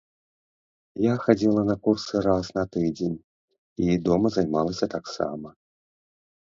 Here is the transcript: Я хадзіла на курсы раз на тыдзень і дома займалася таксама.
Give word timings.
Я 1.03 1.13
хадзіла 1.25 1.61
на 1.67 1.75
курсы 1.87 2.15
раз 2.29 2.45
на 2.57 2.63
тыдзень 2.77 3.15
і 3.91 4.01
дома 4.09 4.27
займалася 4.39 4.85
таксама. 4.97 5.47